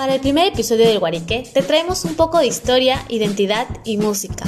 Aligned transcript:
Para 0.00 0.14
el 0.14 0.20
primer 0.22 0.46
episodio 0.46 0.88
del 0.88 0.98
Guarique 0.98 1.46
te 1.52 1.60
traemos 1.60 2.06
un 2.06 2.14
poco 2.14 2.38
de 2.38 2.46
historia, 2.46 3.04
identidad 3.10 3.66
y 3.84 3.98
música. 3.98 4.46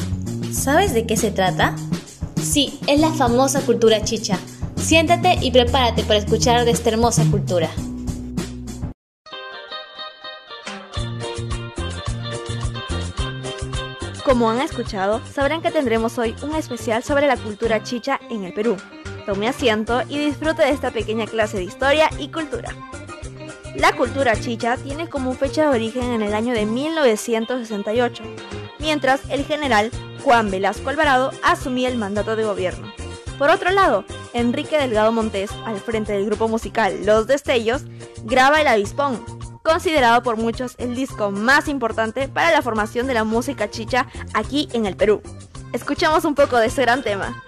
¿Sabes 0.51 0.95
de 0.95 1.05
qué 1.05 1.15
se 1.19 1.31
trata? 1.31 1.77
Sí, 2.41 2.81
es 2.87 2.99
la 2.99 3.13
famosa 3.13 3.61
cultura 3.61 4.03
chicha. 4.03 4.39
Siéntate 4.77 5.37
y 5.43 5.51
prepárate 5.51 6.05
para 6.05 6.21
escuchar 6.21 6.65
de 6.65 6.71
esta 6.71 6.89
hermosa 6.89 7.27
cultura. 7.31 7.69
Como 14.25 14.49
han 14.49 14.63
escuchado, 14.63 15.21
sabrán 15.35 15.61
que 15.61 15.71
tendremos 15.71 16.17
hoy 16.17 16.35
un 16.43 16.55
especial 16.55 17.03
sobre 17.03 17.27
la 17.27 17.37
cultura 17.37 17.83
chicha 17.83 18.19
en 18.31 18.45
el 18.45 18.55
Perú. 18.55 18.79
Tome 19.27 19.49
asiento 19.49 20.01
y 20.09 20.17
disfrute 20.17 20.63
de 20.63 20.71
esta 20.71 20.93
pequeña 20.93 21.27
clase 21.27 21.59
de 21.59 21.65
historia 21.65 22.09
y 22.19 22.29
cultura. 22.29 22.75
La 23.77 23.93
cultura 23.97 24.39
chicha 24.39 24.77
tiene 24.77 25.09
como 25.09 25.35
fecha 25.35 25.63
de 25.63 25.77
origen 25.77 26.13
en 26.13 26.23
el 26.23 26.35
año 26.35 26.53
de 26.53 26.67
1968, 26.67 28.23
mientras 28.79 29.21
el 29.31 29.45
general 29.45 29.91
Juan 30.23 30.51
Velasco 30.51 30.91
Alvarado 30.91 31.31
asumía 31.43 31.89
el 31.89 31.97
mandato 31.97 32.37
de 32.37 32.45
gobierno. 32.45 32.93
Por 33.39 33.49
otro 33.49 33.71
lado, 33.71 34.05
Enrique 34.35 34.79
Delgado 34.79 35.11
Montés, 35.11 35.51
al 35.65 35.81
frente 35.81 36.13
del 36.13 36.27
grupo 36.27 36.49
musical 36.49 37.05
Los 37.07 37.27
Destellos, 37.27 37.83
graba 38.25 38.61
El 38.61 38.69
Avispón, 38.69 39.25
considerado 39.63 40.23
por 40.23 40.37
muchos 40.37 40.75
el 40.79 40.95
disco 40.95 41.31
más 41.31 41.67
importante 41.67 42.29
para 42.29 42.53
la 42.53 42.63
formación 42.63 43.07
de 43.07 43.15
la 43.15 43.25
música 43.25 43.71
chicha 43.71 44.07
aquí 44.35 44.69
en 44.75 44.85
el 44.87 44.97
Perú. 44.97 45.23
Escuchamos 45.73 46.27
un 46.27 46.35
poco 46.35 46.59
de 46.59 46.67
ese 46.67 46.83
gran 46.83 47.03
tema. 47.03 47.43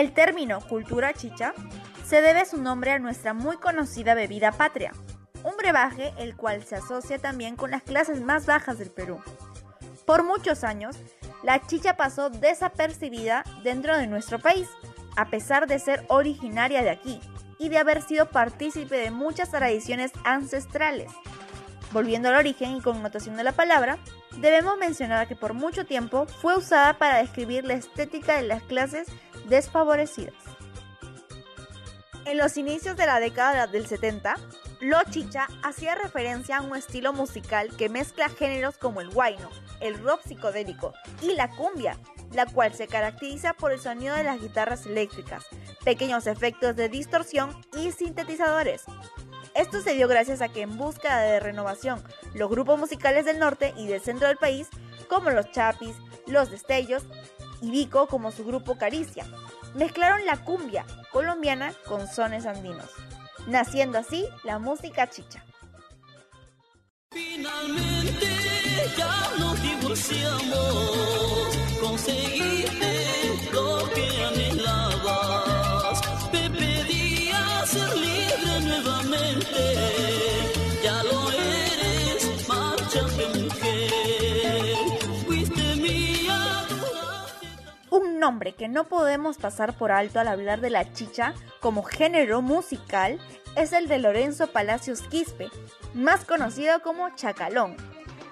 El 0.00 0.14
término 0.14 0.66
cultura 0.66 1.12
chicha 1.12 1.52
se 2.06 2.22
debe 2.22 2.46
su 2.46 2.56
nombre 2.56 2.92
a 2.92 2.98
nuestra 2.98 3.34
muy 3.34 3.58
conocida 3.58 4.14
bebida 4.14 4.50
patria, 4.50 4.94
un 5.44 5.54
brebaje 5.58 6.14
el 6.16 6.36
cual 6.36 6.64
se 6.64 6.76
asocia 6.76 7.18
también 7.18 7.54
con 7.54 7.70
las 7.70 7.82
clases 7.82 8.22
más 8.22 8.46
bajas 8.46 8.78
del 8.78 8.90
Perú. 8.90 9.20
Por 10.06 10.24
muchos 10.24 10.64
años, 10.64 10.96
la 11.42 11.60
chicha 11.66 11.98
pasó 11.98 12.30
desapercibida 12.30 13.44
dentro 13.62 13.98
de 13.98 14.06
nuestro 14.06 14.38
país, 14.38 14.70
a 15.18 15.28
pesar 15.28 15.66
de 15.66 15.78
ser 15.78 16.06
originaria 16.08 16.80
de 16.82 16.88
aquí 16.88 17.20
y 17.58 17.68
de 17.68 17.76
haber 17.76 18.00
sido 18.00 18.30
partícipe 18.30 18.96
de 18.96 19.10
muchas 19.10 19.50
tradiciones 19.50 20.12
ancestrales. 20.24 21.12
Volviendo 21.92 22.30
al 22.30 22.36
origen 22.36 22.74
y 22.74 22.80
connotación 22.80 23.36
de 23.36 23.44
la 23.44 23.52
palabra, 23.52 23.98
debemos 24.38 24.78
mencionar 24.78 25.28
que 25.28 25.36
por 25.36 25.52
mucho 25.52 25.84
tiempo 25.84 26.24
fue 26.40 26.56
usada 26.56 26.96
para 26.96 27.18
describir 27.18 27.66
la 27.66 27.74
estética 27.74 28.36
de 28.36 28.48
las 28.48 28.62
clases 28.62 29.06
desfavorecidas. 29.50 30.34
En 32.24 32.38
los 32.38 32.56
inicios 32.56 32.96
de 32.96 33.06
la 33.06 33.20
década 33.20 33.66
del 33.66 33.86
70, 33.86 34.36
Lo 34.80 34.98
Chicha 35.10 35.48
hacía 35.62 35.94
referencia 35.94 36.58
a 36.58 36.62
un 36.62 36.76
estilo 36.76 37.12
musical 37.12 37.76
que 37.76 37.88
mezcla 37.88 38.28
géneros 38.28 38.78
como 38.78 39.00
el 39.00 39.10
guayno, 39.10 39.50
el 39.80 40.02
rock 40.02 40.22
psicodélico 40.24 40.94
y 41.20 41.34
la 41.34 41.48
cumbia, 41.56 41.98
la 42.32 42.46
cual 42.46 42.72
se 42.72 42.86
caracteriza 42.86 43.52
por 43.54 43.72
el 43.72 43.80
sonido 43.80 44.14
de 44.14 44.24
las 44.24 44.40
guitarras 44.40 44.86
eléctricas, 44.86 45.44
pequeños 45.84 46.26
efectos 46.26 46.76
de 46.76 46.88
distorsión 46.88 47.50
y 47.76 47.90
sintetizadores. 47.90 48.84
Esto 49.54 49.80
se 49.80 49.94
dio 49.94 50.06
gracias 50.06 50.40
a 50.40 50.48
que 50.48 50.62
en 50.62 50.76
búsqueda 50.76 51.20
de 51.20 51.40
renovación, 51.40 52.02
los 52.34 52.48
grupos 52.48 52.78
musicales 52.78 53.24
del 53.24 53.40
norte 53.40 53.74
y 53.76 53.88
del 53.88 54.00
centro 54.00 54.28
del 54.28 54.36
país, 54.36 54.68
como 55.08 55.30
los 55.30 55.50
Chapis, 55.50 55.96
los 56.26 56.50
Destellos 56.50 57.04
y 57.60 57.70
Vico 57.70 58.06
como 58.06 58.32
su 58.32 58.44
grupo 58.44 58.76
Caricia, 58.76 59.26
mezclaron 59.74 60.24
la 60.26 60.36
cumbia 60.44 60.84
colombiana 61.12 61.72
con 61.86 62.06
sones 62.08 62.46
andinos, 62.46 62.90
naciendo 63.46 63.98
así 63.98 64.26
la 64.44 64.58
música 64.58 65.08
chicha. 65.08 65.44
Finalmente 67.12 68.26
ya 68.96 69.32
nos 69.38 69.60
divorciamos, 69.62 71.56
conseguiste 71.80 73.50
lo 73.52 73.90
que 73.92 74.24
anhelabas, 74.24 76.00
te 76.30 76.50
pedía 76.50 77.66
ser 77.66 77.96
libre 77.96 78.60
nuevamente, 78.60 79.99
nombre 88.20 88.52
que 88.52 88.68
no 88.68 88.84
podemos 88.84 89.38
pasar 89.38 89.76
por 89.76 89.90
alto 89.90 90.20
al 90.20 90.28
hablar 90.28 90.60
de 90.60 90.70
la 90.70 90.92
chicha 90.92 91.34
como 91.58 91.82
género 91.82 92.42
musical 92.42 93.18
es 93.56 93.72
el 93.72 93.88
de 93.88 93.98
Lorenzo 93.98 94.46
Palacios 94.48 95.00
Quispe, 95.02 95.48
más 95.94 96.24
conocido 96.24 96.82
como 96.82 97.10
Chacalón, 97.16 97.76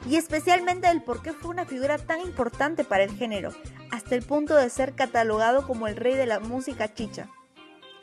y 0.09 0.17
especialmente 0.17 0.89
el 0.89 1.03
por 1.03 1.23
qué 1.23 1.33
fue 1.33 1.51
una 1.51 1.65
figura 1.65 1.99
tan 1.99 2.21
importante 2.21 2.85
para 2.85 3.03
el 3.03 3.17
género, 3.17 3.51
hasta 3.91 4.15
el 4.15 4.23
punto 4.23 4.55
de 4.55 4.71
ser 4.71 4.95
catalogado 4.95 5.67
como 5.67 5.89
el 5.89 5.97
rey 5.97 6.15
de 6.15 6.27
la 6.27 6.39
música 6.39 6.95
chicha. 6.95 7.29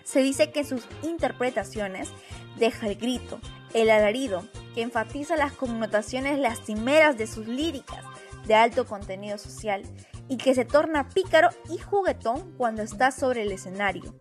Se 0.03 0.19
dice 0.19 0.51
que 0.51 0.65
sus 0.65 0.83
interpretaciones 1.03 2.09
deja 2.57 2.87
el 2.87 2.95
grito, 2.95 3.39
el 3.73 3.89
alarido, 3.89 4.45
que 4.73 4.81
enfatiza 4.81 5.37
las 5.37 5.53
connotaciones 5.53 6.37
lastimeras 6.37 7.17
de 7.17 7.27
sus 7.27 7.47
líricas 7.47 8.03
de 8.47 8.55
alto 8.55 8.85
contenido 8.85 9.37
social 9.37 9.83
y 10.27 10.37
que 10.37 10.55
se 10.55 10.65
torna 10.65 11.09
pícaro 11.09 11.49
y 11.69 11.77
juguetón 11.77 12.53
cuando 12.57 12.81
está 12.81 13.11
sobre 13.11 13.43
el 13.43 13.51
escenario, 13.51 14.15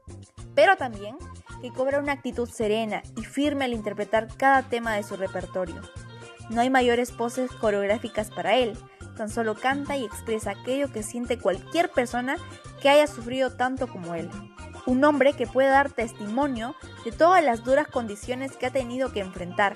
pero 0.54 0.76
también 0.76 1.16
que 1.60 1.72
cobra 1.72 1.98
una 1.98 2.12
actitud 2.12 2.48
serena 2.48 3.02
y 3.16 3.24
firme 3.24 3.64
al 3.64 3.72
interpretar 3.72 4.28
cada 4.36 4.62
tema 4.62 4.94
de 4.94 5.02
su 5.02 5.16
repertorio. 5.16 5.80
No 6.50 6.60
hay 6.60 6.68
mayores 6.68 7.10
poses 7.10 7.50
coreográficas 7.52 8.30
para 8.30 8.56
él, 8.56 8.76
tan 9.16 9.30
solo 9.30 9.54
canta 9.54 9.96
y 9.96 10.04
expresa 10.04 10.50
aquello 10.50 10.92
que 10.92 11.02
siente 11.02 11.38
cualquier 11.38 11.90
persona 11.90 12.36
que 12.82 12.90
haya 12.90 13.06
sufrido 13.06 13.50
tanto 13.50 13.86
como 13.86 14.14
él. 14.14 14.28
Un 14.86 15.02
hombre 15.04 15.32
que 15.32 15.46
puede 15.46 15.68
dar 15.68 15.90
testimonio 15.90 16.74
de 17.04 17.12
todas 17.12 17.42
las 17.42 17.64
duras 17.64 17.88
condiciones 17.88 18.56
que 18.56 18.66
ha 18.66 18.70
tenido 18.70 19.12
que 19.12 19.20
enfrentar. 19.20 19.74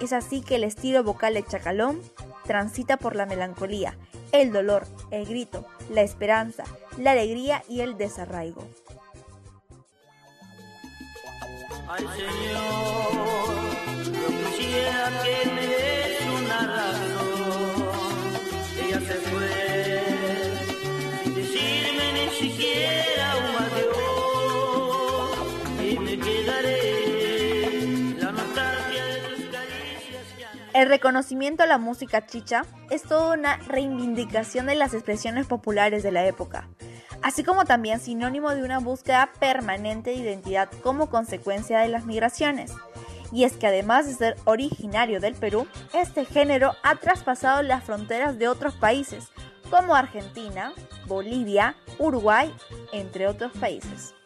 Es 0.00 0.14
así 0.14 0.40
que 0.40 0.54
el 0.54 0.64
estilo 0.64 1.04
vocal 1.04 1.34
de 1.34 1.44
Chacalón 1.44 2.00
transita 2.44 2.96
por 2.96 3.16
la 3.16 3.26
melancolía, 3.26 3.96
el 4.32 4.52
dolor, 4.52 4.86
el 5.10 5.26
grito, 5.26 5.66
la 5.90 6.02
esperanza, 6.02 6.64
la 6.96 7.12
alegría 7.12 7.62
y 7.68 7.80
el 7.80 7.96
desarraigo. 7.96 8.66
Señor, 14.56 15.12
que 15.22 15.50
me 15.50 15.61
El 30.82 30.88
reconocimiento 30.88 31.62
a 31.62 31.66
la 31.66 31.78
música 31.78 32.26
chicha 32.26 32.64
es 32.90 33.04
toda 33.04 33.34
una 33.34 33.56
reivindicación 33.58 34.66
de 34.66 34.74
las 34.74 34.94
expresiones 34.94 35.46
populares 35.46 36.02
de 36.02 36.10
la 36.10 36.26
época, 36.26 36.68
así 37.22 37.44
como 37.44 37.64
también 37.64 38.00
sinónimo 38.00 38.50
de 38.50 38.64
una 38.64 38.80
búsqueda 38.80 39.30
permanente 39.38 40.10
de 40.10 40.16
identidad 40.16 40.68
como 40.82 41.08
consecuencia 41.08 41.78
de 41.78 41.88
las 41.88 42.04
migraciones. 42.04 42.72
Y 43.30 43.44
es 43.44 43.52
que 43.52 43.68
además 43.68 44.08
de 44.08 44.14
ser 44.14 44.36
originario 44.44 45.20
del 45.20 45.36
Perú, 45.36 45.68
este 45.94 46.24
género 46.24 46.74
ha 46.82 46.96
traspasado 46.96 47.62
las 47.62 47.84
fronteras 47.84 48.36
de 48.40 48.48
otros 48.48 48.74
países, 48.74 49.28
como 49.70 49.94
Argentina, 49.94 50.72
Bolivia, 51.06 51.76
Uruguay, 52.00 52.52
entre 52.90 53.28
otros 53.28 53.52
países. 53.52 54.16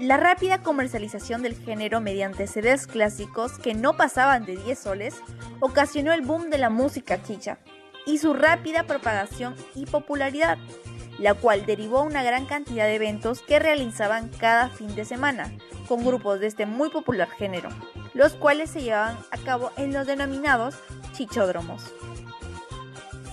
La 0.00 0.16
rápida 0.16 0.62
comercialización 0.62 1.42
del 1.42 1.54
género 1.54 2.00
mediante 2.00 2.48
CDs 2.48 2.88
clásicos 2.88 3.58
que 3.58 3.74
no 3.74 3.96
pasaban 3.96 4.44
de 4.44 4.56
10 4.56 4.78
soles 4.78 5.14
ocasionó 5.60 6.12
el 6.12 6.22
boom 6.22 6.50
de 6.50 6.58
la 6.58 6.68
música 6.68 7.22
chicha 7.22 7.58
y 8.04 8.18
su 8.18 8.34
rápida 8.34 8.82
propagación 8.84 9.54
y 9.74 9.86
popularidad, 9.86 10.58
la 11.18 11.34
cual 11.34 11.64
derivó 11.64 12.02
una 12.02 12.24
gran 12.24 12.44
cantidad 12.46 12.86
de 12.86 12.96
eventos 12.96 13.40
que 13.42 13.60
realizaban 13.60 14.28
cada 14.28 14.68
fin 14.68 14.94
de 14.96 15.04
semana 15.04 15.52
con 15.86 16.04
grupos 16.04 16.40
de 16.40 16.48
este 16.48 16.66
muy 16.66 16.90
popular 16.90 17.30
género, 17.30 17.68
los 18.14 18.34
cuales 18.34 18.70
se 18.70 18.82
llevaban 18.82 19.16
a 19.30 19.38
cabo 19.38 19.70
en 19.76 19.92
los 19.92 20.06
denominados 20.06 20.74
chichódromos. 21.12 21.94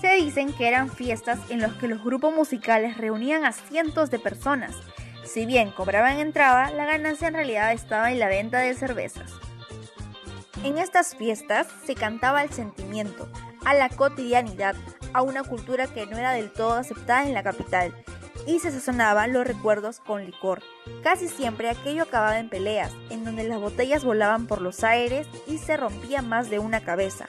Se 0.00 0.14
dicen 0.14 0.52
que 0.52 0.68
eran 0.68 0.90
fiestas 0.90 1.38
en 1.48 1.60
las 1.60 1.74
que 1.74 1.88
los 1.88 2.02
grupos 2.02 2.34
musicales 2.34 2.98
reunían 2.98 3.44
a 3.44 3.52
cientos 3.52 4.10
de 4.10 4.18
personas. 4.18 4.76
Si 5.24 5.46
bien 5.46 5.70
cobraban 5.70 6.18
entrada, 6.18 6.70
la 6.70 6.84
ganancia 6.84 7.28
en 7.28 7.34
realidad 7.34 7.72
estaba 7.72 8.10
en 8.10 8.18
la 8.18 8.28
venta 8.28 8.58
de 8.58 8.74
cervezas. 8.74 9.32
En 10.64 10.78
estas 10.78 11.16
fiestas 11.16 11.66
se 11.86 11.94
cantaba 11.94 12.42
el 12.42 12.50
sentimiento, 12.50 13.28
a 13.64 13.74
la 13.74 13.88
cotidianidad, 13.88 14.76
a 15.12 15.22
una 15.22 15.42
cultura 15.42 15.86
que 15.86 16.06
no 16.06 16.16
era 16.16 16.32
del 16.32 16.52
todo 16.52 16.74
aceptada 16.74 17.24
en 17.24 17.34
la 17.34 17.42
capital, 17.42 17.94
y 18.46 18.58
se 18.58 18.70
sazonaban 18.70 19.32
los 19.32 19.46
recuerdos 19.46 20.00
con 20.00 20.24
licor. 20.24 20.62
Casi 21.02 21.28
siempre 21.28 21.68
aquello 21.70 22.02
acababa 22.02 22.38
en 22.38 22.48
peleas, 22.48 22.92
en 23.10 23.24
donde 23.24 23.44
las 23.44 23.60
botellas 23.60 24.04
volaban 24.04 24.46
por 24.46 24.60
los 24.60 24.82
aires 24.84 25.26
y 25.46 25.58
se 25.58 25.76
rompía 25.76 26.22
más 26.22 26.50
de 26.50 26.58
una 26.58 26.80
cabeza. 26.80 27.26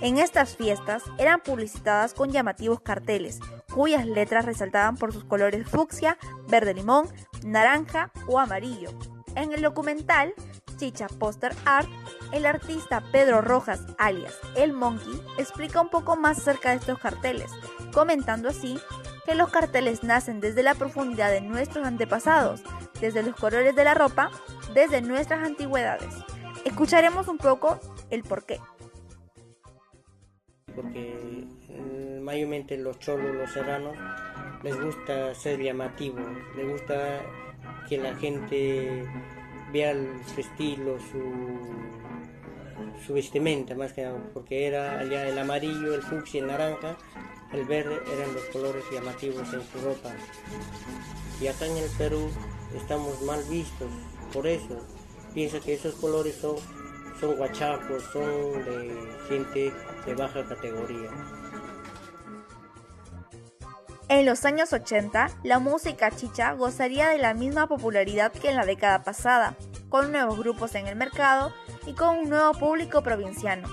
En 0.00 0.18
estas 0.18 0.56
fiestas 0.56 1.02
eran 1.18 1.40
publicitadas 1.40 2.14
con 2.14 2.30
llamativos 2.30 2.80
carteles, 2.80 3.40
cuyas 3.72 4.06
letras 4.06 4.44
resaltaban 4.44 4.96
por 4.96 5.12
sus 5.12 5.24
colores 5.24 5.68
fucsia, 5.68 6.18
verde 6.48 6.74
limón, 6.74 7.08
naranja 7.44 8.10
o 8.26 8.40
amarillo. 8.40 8.90
En 9.36 9.52
el 9.52 9.62
documental 9.62 10.34
Chicha 10.76 11.06
Poster 11.06 11.54
Art, 11.64 11.88
el 12.32 12.46
artista 12.46 13.02
Pedro 13.12 13.40
Rojas, 13.40 13.80
alias 13.98 14.36
El 14.56 14.72
Monkey, 14.72 15.20
explica 15.38 15.80
un 15.80 15.88
poco 15.88 16.16
más 16.16 16.38
acerca 16.38 16.70
de 16.70 16.76
estos 16.76 16.98
carteles, 16.98 17.50
comentando 17.92 18.48
así 18.48 18.78
que 19.24 19.34
los 19.34 19.50
carteles 19.50 20.02
nacen 20.02 20.40
desde 20.40 20.62
la 20.62 20.74
profundidad 20.74 21.30
de 21.30 21.40
nuestros 21.40 21.86
antepasados, 21.86 22.62
desde 23.00 23.22
los 23.22 23.36
colores 23.36 23.74
de 23.74 23.84
la 23.84 23.94
ropa, 23.94 24.30
desde 24.74 25.00
nuestras 25.00 25.44
antigüedades. 25.44 26.14
Escucharemos 26.64 27.28
un 27.28 27.38
poco 27.38 27.78
el 28.10 28.22
porqué. 28.22 28.60
Porque 30.74 31.46
eh, 31.68 32.20
mayormente 32.22 32.76
los 32.76 32.98
cholos, 32.98 33.34
los 33.34 33.50
serranos, 33.50 33.96
les 34.64 34.80
gusta 34.80 35.34
ser 35.34 35.62
llamativos, 35.62 36.24
les 36.56 36.66
gusta 36.66 37.20
que 37.86 37.98
la 37.98 38.14
gente 38.16 39.04
vea 39.70 39.94
su 40.34 40.40
estilo, 40.40 40.96
su, 41.12 41.22
su 43.06 43.12
vestimenta 43.12 43.74
más 43.74 43.92
que 43.92 44.04
nada, 44.04 44.18
porque 44.32 44.66
era 44.66 44.98
allá 44.98 45.28
el 45.28 45.38
amarillo, 45.38 45.94
el 45.94 46.02
fucsia, 46.02 46.40
el 46.40 46.46
naranja, 46.46 46.96
el 47.52 47.66
verde 47.66 48.00
eran 48.16 48.32
los 48.32 48.44
colores 48.44 48.84
llamativos 48.90 49.52
en 49.52 49.62
su 49.62 49.80
ropa. 49.84 50.10
Y 51.42 51.46
acá 51.46 51.66
en 51.66 51.76
el 51.76 51.90
Perú 51.98 52.30
estamos 52.74 53.20
mal 53.22 53.44
vistos, 53.50 53.90
por 54.32 54.46
eso 54.46 54.80
piensa 55.34 55.60
que 55.60 55.74
esos 55.74 55.94
colores 55.96 56.36
son, 56.36 56.56
son 57.20 57.36
guachacos, 57.36 58.02
son 58.04 58.64
de 58.64 58.96
gente 59.28 59.72
de 60.06 60.14
baja 60.14 60.42
categoría. 60.46 61.10
En 64.08 64.26
los 64.26 64.44
años 64.44 64.72
80, 64.72 65.30
la 65.44 65.58
música 65.58 66.10
chicha 66.10 66.52
gozaría 66.52 67.08
de 67.08 67.18
la 67.18 67.32
misma 67.32 67.66
popularidad 67.66 68.32
que 68.32 68.50
en 68.50 68.56
la 68.56 68.66
década 68.66 69.02
pasada, 69.02 69.56
con 69.88 70.12
nuevos 70.12 70.38
grupos 70.38 70.74
en 70.74 70.86
el 70.86 70.94
mercado 70.94 71.54
y 71.86 71.94
con 71.94 72.18
un 72.18 72.28
nuevo 72.28 72.52
público 72.52 73.02
provinciano, 73.02 73.66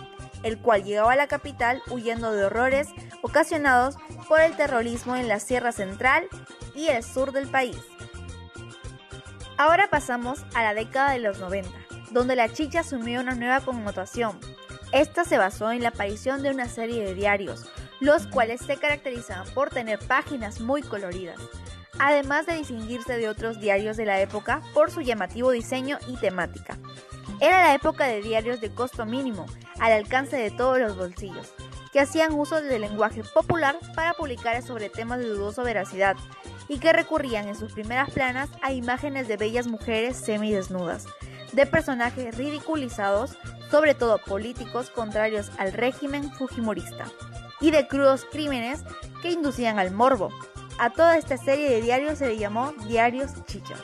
el 0.44 0.58
cual 0.58 0.86
llegaba 0.86 1.12
a 1.12 1.18
la 1.18 1.28
capital 1.28 1.82
huyendo 1.90 2.32
de 2.32 2.46
horrores 2.46 2.88
ocasionados 3.22 3.98
por 4.30 4.40
el 4.40 4.56
terrorismo 4.56 5.18
en 5.18 5.28
la 5.28 5.40
Sierra 5.42 5.74
Central 5.74 6.28
y 6.76 6.88
el 6.88 7.04
sur 7.04 7.34
del 7.34 7.50
país. 7.50 7.78
Ahora 9.58 9.90
pasamos 9.90 10.46
a 10.56 10.64
la 10.64 10.74
década 10.74 11.12
de 11.12 11.20
los 11.20 11.40
90, 11.40 11.70
donde 12.12 12.38
la 12.38 12.48
chicha 12.48 12.80
asumió 12.80 13.20
una 13.20 13.36
nueva 13.36 13.60
connotación. 13.60 14.40
Esta 14.94 15.26
se 15.26 15.38
basó 15.38 15.72
en 15.72 15.84
la 15.84 15.90
aparición 15.90 16.42
de 16.42 16.52
una 16.52 16.68
serie 16.68 17.04
de 17.04 17.14
diarios, 17.14 17.70
los 18.02 18.26
cuales 18.26 18.60
se 18.62 18.78
caracterizaban 18.78 19.48
por 19.54 19.70
tener 19.70 20.00
páginas 20.00 20.60
muy 20.60 20.82
coloridas, 20.82 21.38
además 22.00 22.48
de 22.48 22.56
distinguirse 22.56 23.16
de 23.16 23.30
otros 23.30 23.62
diarios 23.62 23.96
de 23.96 24.06
la 24.06 24.20
época 24.20 24.62
por 24.74 24.90
su 24.90 25.02
llamativo 25.02 25.52
diseño 25.52 26.00
y 26.08 26.18
temática. 26.18 26.78
Era 27.40 27.62
la 27.62 27.76
época 27.76 28.08
de 28.08 28.22
diarios 28.22 28.60
de 28.60 28.74
costo 28.74 29.06
mínimo, 29.06 29.46
al 29.80 29.94
alcance 29.94 30.36
de 30.36 30.50
todos 30.50 30.80
los 30.80 30.98
bolsillos, 30.98 31.54
que 31.94 32.00
hacían 32.00 32.34
uso 32.34 32.60
del 32.60 32.82
lenguaje 32.82 33.24
popular 33.24 33.78
para 33.96 34.14
publicar 34.14 34.62
sobre 34.64 34.90
temas 34.90 35.20
de 35.20 35.28
dudosa 35.28 35.62
veracidad 35.62 36.18
y 36.68 36.80
que 36.80 36.94
recurrían 36.94 37.48
en 37.50 37.56
sus 37.56 37.74
primeras 37.74 38.10
planas 38.10 38.50
a 38.64 38.74
imágenes 38.74 39.28
de 39.28 39.38
bellas 39.38 39.68
mujeres 39.68 40.18
semidesnudas, 40.18 41.06
de 41.52 41.68
personajes 41.68 42.36
ridiculizados, 42.36 43.38
sobre 43.70 43.94
todo 43.94 44.18
políticos 44.18 44.90
contrarios 44.90 45.52
al 45.60 45.72
régimen 45.72 46.32
fujimorista 46.32 47.06
y 47.62 47.72
de 47.72 47.88
crudos 47.88 48.26
crímenes 48.30 48.84
que 49.22 49.32
inducían 49.32 49.80
al 49.80 49.92
morbo. 49.92 50.30
A 50.80 50.90
toda 50.90 51.18
esta 51.18 51.38
serie 51.38 51.70
de 51.70 51.82
diarios 51.82 52.18
se 52.18 52.28
le 52.28 52.38
llamó 52.38 52.74
Diarios 52.88 53.32
Chicha. 53.46 53.76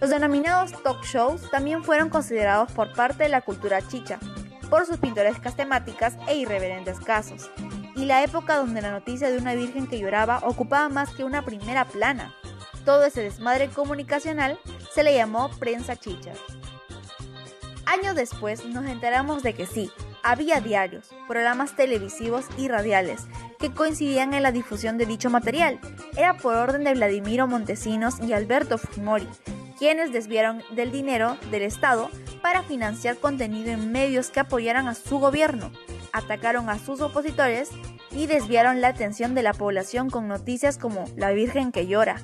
Los 0.00 0.10
denominados 0.10 0.72
talk 0.82 1.02
shows 1.04 1.48
también 1.50 1.84
fueron 1.84 2.10
considerados 2.10 2.70
por 2.72 2.92
parte 2.92 3.22
de 3.22 3.28
la 3.28 3.40
cultura 3.40 3.80
chicha, 3.86 4.18
por 4.68 4.84
sus 4.84 4.98
pintorescas 4.98 5.56
temáticas 5.56 6.16
e 6.26 6.36
irreverentes 6.36 6.98
casos, 6.98 7.50
y 7.96 8.04
la 8.04 8.22
época 8.22 8.56
donde 8.56 8.82
la 8.82 8.90
noticia 8.90 9.30
de 9.30 9.38
una 9.38 9.54
virgen 9.54 9.86
que 9.86 9.98
lloraba 9.98 10.40
ocupaba 10.42 10.88
más 10.88 11.10
que 11.10 11.24
una 11.24 11.42
primera 11.42 11.84
plana. 11.86 12.34
Todo 12.84 13.04
ese 13.04 13.22
desmadre 13.22 13.68
comunicacional 13.68 14.58
se 14.92 15.04
le 15.04 15.14
llamó 15.14 15.48
prensa 15.58 15.96
chicha. 15.96 16.32
Años 17.86 18.14
después 18.14 18.64
nos 18.66 18.84
enteramos 18.86 19.42
de 19.42 19.54
que 19.54 19.66
sí, 19.66 19.90
había 20.24 20.60
diarios, 20.60 21.10
programas 21.28 21.76
televisivos 21.76 22.46
y 22.56 22.66
radiales 22.68 23.22
que 23.60 23.72
coincidían 23.72 24.34
en 24.34 24.42
la 24.42 24.50
difusión 24.50 24.98
de 24.98 25.06
dicho 25.06 25.30
material. 25.30 25.78
Era 26.16 26.36
por 26.36 26.56
orden 26.56 26.82
de 26.82 26.94
Vladimiro 26.94 27.46
Montesinos 27.46 28.16
y 28.20 28.32
Alberto 28.32 28.78
Fujimori, 28.78 29.28
quienes 29.78 30.12
desviaron 30.12 30.62
del 30.74 30.90
dinero 30.90 31.36
del 31.50 31.62
Estado 31.62 32.10
para 32.42 32.62
financiar 32.62 33.18
contenido 33.18 33.70
en 33.70 33.92
medios 33.92 34.30
que 34.30 34.40
apoyaran 34.40 34.88
a 34.88 34.94
su 34.94 35.18
gobierno, 35.18 35.70
atacaron 36.12 36.68
a 36.70 36.78
sus 36.78 37.00
opositores 37.00 37.70
y 38.10 38.26
desviaron 38.26 38.80
la 38.80 38.88
atención 38.88 39.34
de 39.34 39.42
la 39.42 39.52
población 39.52 40.10
con 40.10 40.28
noticias 40.28 40.78
como 40.78 41.04
La 41.16 41.32
Virgen 41.32 41.72
que 41.72 41.86
llora, 41.86 42.16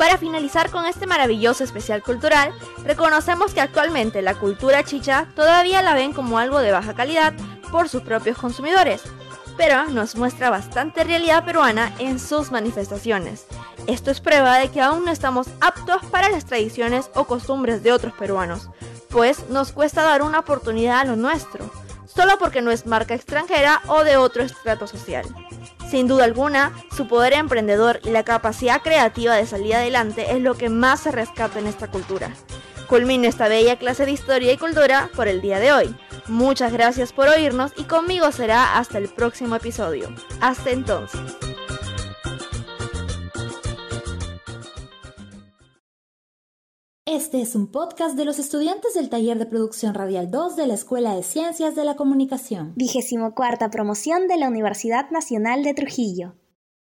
Para 0.00 0.16
finalizar 0.16 0.70
con 0.70 0.86
este 0.86 1.06
maravilloso 1.06 1.62
especial 1.62 2.02
cultural, 2.02 2.54
reconocemos 2.86 3.52
que 3.52 3.60
actualmente 3.60 4.22
la 4.22 4.34
cultura 4.34 4.82
chicha 4.82 5.26
todavía 5.36 5.82
la 5.82 5.92
ven 5.92 6.14
como 6.14 6.38
algo 6.38 6.60
de 6.60 6.72
baja 6.72 6.94
calidad 6.94 7.34
por 7.70 7.90
sus 7.90 8.00
propios 8.00 8.38
consumidores, 8.38 9.02
pero 9.58 9.84
nos 9.90 10.16
muestra 10.16 10.48
bastante 10.48 11.04
realidad 11.04 11.44
peruana 11.44 11.92
en 11.98 12.18
sus 12.18 12.50
manifestaciones. 12.50 13.44
Esto 13.86 14.10
es 14.10 14.22
prueba 14.22 14.56
de 14.56 14.70
que 14.70 14.80
aún 14.80 15.04
no 15.04 15.10
estamos 15.12 15.48
aptos 15.60 16.02
para 16.06 16.30
las 16.30 16.46
tradiciones 16.46 17.10
o 17.14 17.24
costumbres 17.24 17.82
de 17.82 17.92
otros 17.92 18.14
peruanos, 18.14 18.70
pues 19.10 19.50
nos 19.50 19.72
cuesta 19.72 20.02
dar 20.02 20.22
una 20.22 20.38
oportunidad 20.38 21.00
a 21.00 21.04
lo 21.04 21.16
nuestro, 21.16 21.70
solo 22.06 22.38
porque 22.38 22.62
no 22.62 22.70
es 22.70 22.86
marca 22.86 23.12
extranjera 23.12 23.82
o 23.86 24.02
de 24.02 24.16
otro 24.16 24.44
estrato 24.44 24.86
social. 24.86 25.26
Sin 25.90 26.06
duda 26.06 26.22
alguna, 26.22 26.72
su 26.96 27.08
poder 27.08 27.32
emprendedor 27.32 27.98
y 28.04 28.10
la 28.10 28.22
capacidad 28.22 28.80
creativa 28.80 29.34
de 29.34 29.44
salir 29.44 29.74
adelante 29.74 30.30
es 30.30 30.40
lo 30.40 30.54
que 30.54 30.68
más 30.68 31.00
se 31.00 31.10
rescata 31.10 31.58
en 31.58 31.66
esta 31.66 31.88
cultura. 31.88 32.30
Culmino 32.86 33.26
esta 33.26 33.48
bella 33.48 33.76
clase 33.76 34.06
de 34.06 34.12
historia 34.12 34.52
y 34.52 34.56
cultura 34.56 35.10
por 35.16 35.26
el 35.26 35.40
día 35.40 35.58
de 35.58 35.72
hoy. 35.72 35.96
Muchas 36.28 36.72
gracias 36.72 37.12
por 37.12 37.26
oírnos 37.26 37.72
y 37.76 37.84
conmigo 37.84 38.30
será 38.30 38.78
hasta 38.78 38.98
el 38.98 39.08
próximo 39.08 39.56
episodio. 39.56 40.14
Hasta 40.40 40.70
entonces. 40.70 41.49
Este 47.20 47.42
es 47.42 47.54
un 47.54 47.66
podcast 47.66 48.16
de 48.16 48.24
los 48.24 48.38
estudiantes 48.38 48.94
del 48.94 49.10
Taller 49.10 49.38
de 49.38 49.44
Producción 49.44 49.92
Radial 49.92 50.30
2 50.30 50.56
de 50.56 50.66
la 50.66 50.72
Escuela 50.72 51.14
de 51.14 51.22
Ciencias 51.22 51.76
de 51.76 51.84
la 51.84 51.94
Comunicación. 51.94 52.72
Vigésimo 52.76 53.34
cuarta 53.34 53.68
promoción 53.68 54.26
de 54.26 54.38
la 54.38 54.48
Universidad 54.48 55.10
Nacional 55.10 55.62
de 55.62 55.74
Trujillo. 55.74 56.32